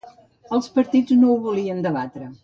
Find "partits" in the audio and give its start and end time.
0.77-1.15